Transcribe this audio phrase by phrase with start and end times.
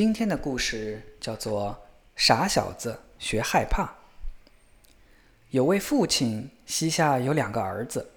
[0.00, 1.72] 今天的故事叫做
[2.16, 3.84] 《傻小子学害怕》。
[5.50, 8.08] 有位父亲膝下有两个儿子，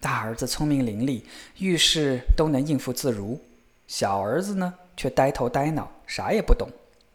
[0.00, 1.22] 大儿子聪明伶俐，
[1.58, 3.38] 遇事都能应付自如；
[3.86, 6.68] 小儿子呢，却呆头呆脑，啥也不懂，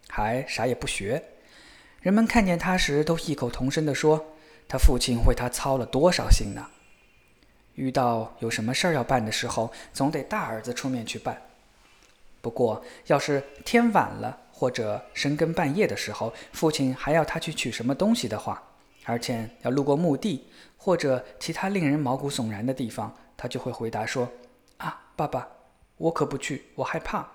[0.08, 1.22] 还啥也不学。
[2.00, 4.26] 人们看见他时，都异口同声地说
[4.70, 6.66] ：“他父亲为他操了多少心呢？”
[7.76, 11.42] 遇到有什么事儿要办的时候，总得大儿子出面去办。
[12.48, 18.64] 不过，要是天晚了或者深更半夜的时候，父亲还要他去取什么东西的话，
[19.04, 24.32] 而且要路过墓地或者其他令人毛骨悚然的地方，他就会回答说
[24.80, 25.46] ：“啊，爸爸，
[25.98, 27.30] 我可不去，我害怕。”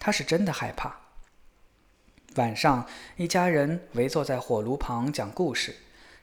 [0.00, 0.96] 他是真的害怕。
[2.34, 5.76] 晚上，一家人围坐在火炉旁讲故事，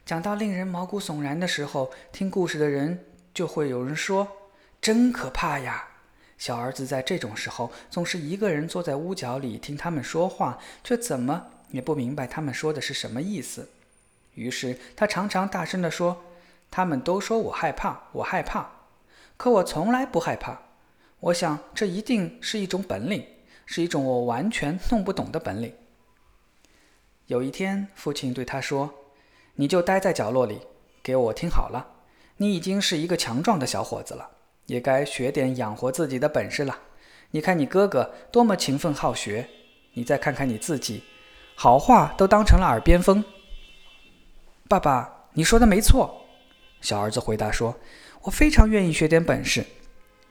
[0.04, 4.28] 讲到令人毛骨悚然的时候，听故事的人就会有人说
[4.82, 5.88] ：“真可怕呀！”
[6.38, 13.68] 小儿子在这种时候总是一个人坐在屋角里听他们说话，却怎么也不明白他们说的是什么意思。
[14.34, 16.22] 于是他常常大声地说
[16.70, 18.70] ：“他们都说我害怕，我害怕，
[19.38, 20.60] 可我从来不害怕。
[21.20, 23.26] 我想这一定是一种本领，
[23.64, 25.72] 是一种我完全弄不懂的本领。”
[27.28, 28.92] 有一天，父亲对他说
[29.56, 30.60] ：“你就待在角落里，
[31.02, 31.94] 给我听好了。
[32.36, 34.32] 你已经是一个强壮的小伙子了。”
[34.66, 36.78] 也该学点养活自己的本事了。
[37.30, 39.48] 你看你哥哥多么勤奋好学，
[39.94, 41.02] 你再看看你自己，
[41.54, 43.24] 好话都当成了耳边风。
[44.68, 46.22] 爸爸，你说的没错。
[46.80, 47.76] 小儿子回答说
[48.22, 49.64] ：“我非常愿意学点本事，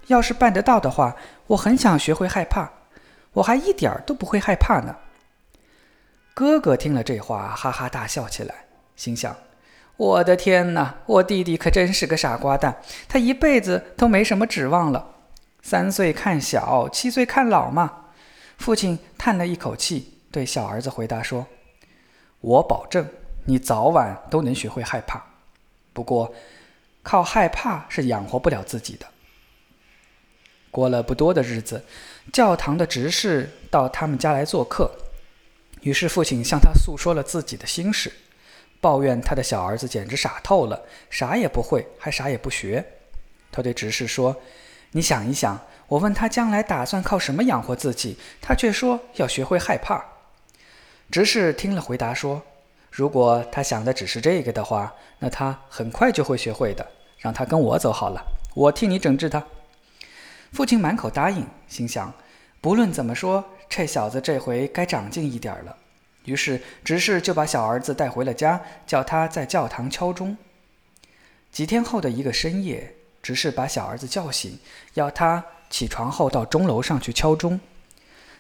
[0.08, 1.16] 要是办得到的话，
[1.48, 2.72] 我很想学会害怕。
[3.34, 4.96] 我还一点儿都不会害怕呢。”
[6.34, 9.36] 哥哥听了这话，哈哈大笑起来，心想。
[9.98, 10.96] 我的天哪！
[11.06, 15.16] 我弟弟可真是个傻瓜蛋，他一辈子都没什么指望了。
[15.62, 18.08] 三岁看小，七岁看老嘛。
[18.58, 21.48] 父亲叹了一口气，对小儿子回答说
[22.42, 23.08] ：“我保证，
[23.46, 25.24] 你早晚都能学会害怕。
[25.94, 26.34] 不过，
[27.02, 29.06] 靠害怕是养活不了自己的。”
[30.72, 31.86] 过了不多的日子，
[32.34, 34.92] 教堂的执事到他们家来做客，
[35.82, 38.12] 于是父亲向他诉说了自己的心事。
[38.82, 42.86] 抱怨他的小儿子简直傻透了，啥也不会，还啥也不学。
[43.52, 44.36] 他对执事说
[44.92, 50.04] ：“你想一想，我问他将来打算靠什么养活自己，他却说要学会害怕。”
[51.10, 52.42] 执事听了，回答说
[52.92, 56.86] ：“如果他想的只是这个的话，那他很快就会学会的。
[57.18, 59.44] 让他跟我走好了，我替你整治他。”
[60.54, 62.14] 父亲满口答应，心想：
[62.62, 65.76] 不论怎么说，这小子这回该长进一点了。
[66.26, 70.36] 于是，执事就把小儿子带回了家，叫他在教堂敲钟。
[71.52, 74.60] 几天后的一个深夜，执事把小儿子叫醒，
[74.96, 77.60] 要他起床后到钟楼上去敲钟。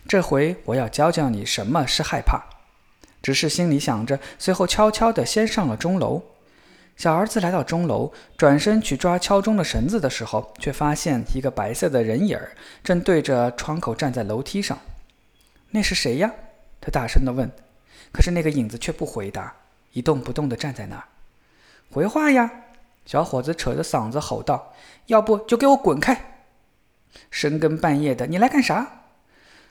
[0.07, 2.44] 这回我要教教你什么是害怕。
[3.22, 6.22] 执事心里想着，随后悄悄地先上了钟楼。
[6.97, 12.51] 小儿子来到钟楼，转身去抓敲钟的绳子的时候，却发现一个白色的人影儿
[12.84, 14.78] 正对着窗口站在楼梯上。
[15.72, 16.31] 那是谁呀？
[16.79, 17.51] 他大声地问。
[18.11, 19.55] 可是那个影子却不回答，
[19.91, 21.03] 一动不动地站在那儿。
[21.91, 22.51] 回话呀！
[23.05, 24.73] 小伙子扯着嗓子吼道
[25.05, 26.44] ：“要不就给我滚开！
[27.29, 29.03] 深更半夜的，你来干啥？”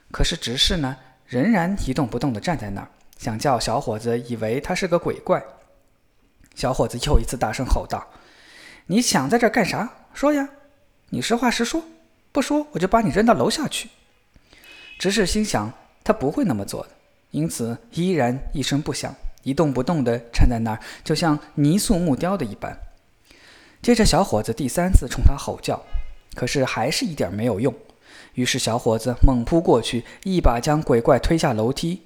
[0.09, 0.95] 可是执事呢，
[1.25, 2.87] 仍然一动不动地站在那儿，
[3.17, 5.43] 想叫小伙子以为他是个鬼怪。
[6.55, 8.07] 小伙子又一次大声吼道
[8.87, 9.89] ：“你想在这儿干啥？
[10.13, 10.47] 说呀！
[11.09, 11.83] 你实话实说，
[12.31, 13.89] 不说我就把你扔到楼下去。”
[14.97, 15.73] 执事心想，
[16.05, 16.89] 他不会那么做的。
[17.35, 19.13] 因此，依然一声不响，
[19.43, 22.79] 一动不动地站在那儿，就像泥塑木雕的一般。
[23.81, 25.83] 接着，小伙子第三次冲他吼叫，
[26.33, 27.75] 可是还是一点没有用。
[28.35, 32.03] 于是，小伙子猛扑过去，一把将鬼怪推下楼梯。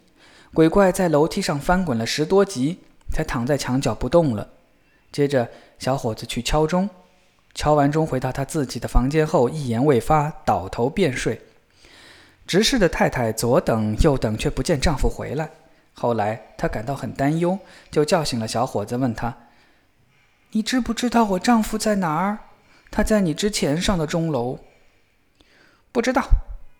[0.51, 2.79] 鬼怪在楼梯上翻滚了十多级，
[3.11, 4.49] 才躺在墙角不动了。
[5.11, 5.47] 接着，
[5.77, 6.89] 小伙子去敲钟，
[7.53, 11.39] 敲完钟回到他自己的房间后，一言未发，倒头便睡。
[12.49, 15.51] 执事的太太左等右等，却不见丈夫回来。
[15.93, 17.59] 后来她感到很担忧，
[17.91, 19.37] 就叫醒了小伙子，问他
[20.49, 22.39] ：“你知不知道我丈夫在哪儿？
[22.89, 24.57] 他在你之前上的钟楼。
[25.93, 26.23] ”“不知道。”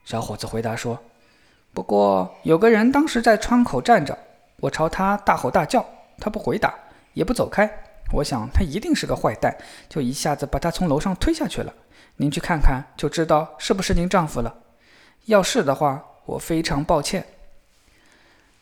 [0.06, 1.00] 小伙子回答说。
[1.72, 4.18] “不过有个人当时在窗口站着，
[4.62, 5.86] 我朝他大吼大叫，
[6.18, 6.74] 他不回答，
[7.14, 7.72] 也不走开。
[8.12, 9.56] 我想他一定是个坏蛋，
[9.88, 11.72] 就一下子把他从楼上推下去了。
[12.16, 14.52] 您去看看，就知道是不是您丈夫了。”
[15.26, 17.26] 要是的话，我非常抱歉。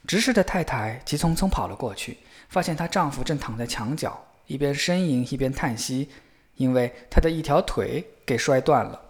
[0.06, 2.18] 执事的太太急匆匆跑了过去，
[2.50, 6.10] 发现她丈夫正躺在墙角，一边呻吟一边叹息，
[6.56, 9.02] 因为他的一条腿给摔断了。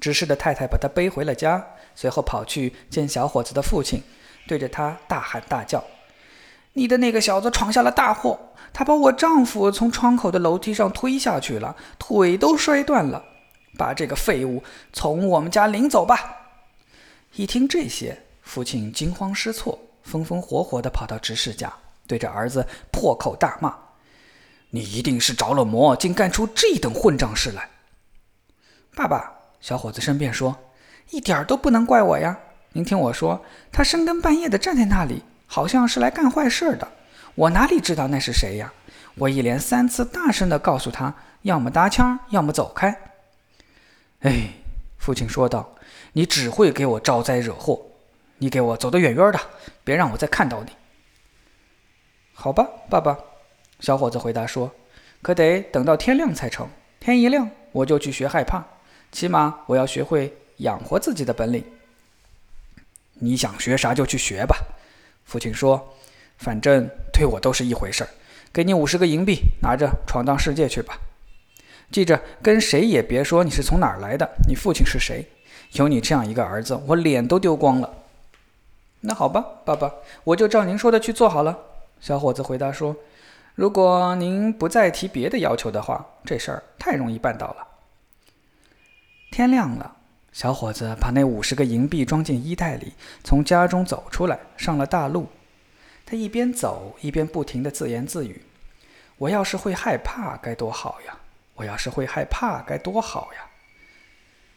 [0.00, 1.64] 执事的太太把他背回了家，
[1.94, 4.02] 随后跑去见小伙子的父亲，
[4.46, 5.82] 对着他大喊大叫
[6.74, 8.38] ：“你的那个小子闯下了大祸！
[8.72, 13.24] 他把我丈夫从窗口的楼梯上推下去了，腿都摔断了。
[13.76, 14.62] 把这个废物
[14.92, 16.36] 从我们家领走吧！”
[17.34, 21.72] 一听这些，父亲惊慌失措，风风火火地跑到执事家，
[22.06, 23.76] 对着儿子破口大骂
[24.70, 27.68] ：“你一定是着了魔，竟干出这等混账事来！”
[28.96, 30.56] 爸爸，小伙子申辩说
[31.10, 32.36] ：“一点都不能怪我呀！
[32.72, 36.88] 您听我说，他深更半夜的站在那里，好像是来干坏事的。
[37.34, 38.72] 我哪里知道那是谁呀？
[39.14, 42.98] 我一连三次大声地告诉他，要么搭腔，要么走开。”
[44.20, 44.50] 哎，
[44.98, 45.74] 父亲说道。
[46.14, 47.80] 你只会给我招灾惹祸，
[48.38, 49.38] 你给我走得远远的，
[49.84, 50.72] 别让我再看到你。
[52.32, 53.16] 好吧，爸爸，
[53.78, 54.72] 小伙子回答说
[55.22, 56.68] ：“可得等到天亮才成。
[56.98, 58.64] 天一亮，我就去学害怕，
[59.12, 61.62] 起码我要学会养活自己的本领。”
[63.20, 64.56] 你想学啥就去学吧，
[65.24, 65.94] 父亲说
[66.38, 68.10] ：“反正对我都是一回事儿。
[68.52, 70.98] 给你五十个银币，拿着闯荡世界去吧。
[71.90, 75.26] 记着，跟谁也别说你是从哪儿来的，你父亲是谁。”
[75.72, 77.92] 有你这样一个儿子，我脸都丢光了。
[79.00, 79.92] 那好吧，爸爸，
[80.24, 81.58] 我就照您说的去做好了。
[82.00, 82.96] 小伙子回答说
[83.54, 87.66] ：“如果您不再提别的要求的话，这事儿太容易办到了。”
[89.30, 89.96] 天亮了，
[90.32, 95.28] 小伙子把那五十个银币装进衣袋里，从家中走出来，上了大路。
[96.06, 98.40] 他一边走一边不停地自言自语
[99.18, 101.18] ：“我要是会害怕该多好呀！
[101.58, 103.44] 我要是会害怕该多好呀！”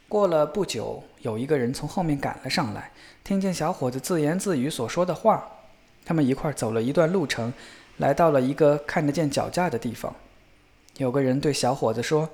[0.07, 2.91] 过了不久，有一个人从后面赶了上来，
[3.23, 5.45] 听见小伙子自言自语所说的话，
[6.05, 7.53] 他们一块走了一段路程，
[7.97, 10.13] 来到了一个看得见脚架的地方。
[10.97, 12.29] 有个人对小伙子说：“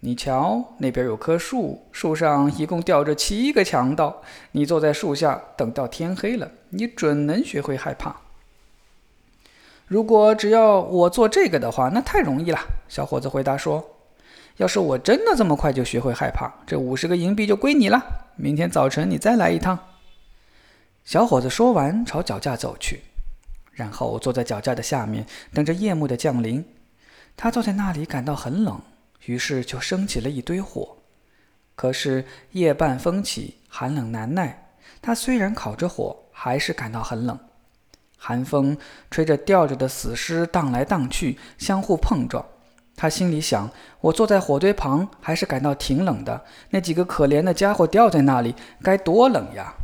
[0.00, 4.22] 你瞧，那边有棵树，树上一共吊着七个强盗。
[4.52, 8.16] 你坐在树下，等到天黑了，你准能学会害怕。”
[9.88, 12.60] 如果只要我做这个的话，那太容易了。
[12.94, 13.84] 小伙子回答说。
[14.58, 18.00] 要是我真的这么快就学会害怕，这五十个银币就归你了。
[18.36, 19.76] 明天早晨你再来一趟。
[21.04, 23.02] 小伙子说完，朝脚架走去，
[23.72, 26.64] 然后坐在脚架的下面，等着夜幕的降临。
[27.36, 28.80] 他坐在那里，感到很冷，
[29.26, 30.98] 于是就升起了一堆火。
[31.74, 34.68] 可是夜半风起，寒冷难耐。
[35.02, 37.36] 他虽然烤着火，还是感到很冷。
[38.16, 38.78] 寒风
[39.10, 42.46] 吹着吊着的死尸荡来荡去，相互碰撞。
[42.96, 43.68] 他心里想
[44.00, 46.42] ：“我坐在火堆旁，还是感到挺冷的。
[46.70, 49.74] 那几个可怜的家伙吊在那里，该多冷呀！”